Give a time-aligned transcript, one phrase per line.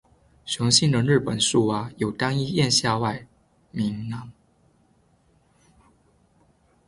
[0.45, 3.27] 雄性的日本树蛙有单一咽下外
[3.69, 4.31] 鸣囊。